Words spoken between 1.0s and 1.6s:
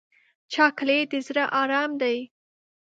د زړه